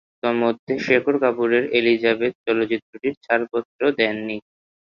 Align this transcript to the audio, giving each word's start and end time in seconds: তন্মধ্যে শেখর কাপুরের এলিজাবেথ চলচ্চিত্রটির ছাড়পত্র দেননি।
তন্মধ্যে 0.23 0.73
শেখর 0.85 1.15
কাপুরের 1.23 1.63
এলিজাবেথ 1.77 2.33
চলচ্চিত্রটির 2.45 3.15
ছাড়পত্র 3.23 3.81
দেননি। 3.99 4.37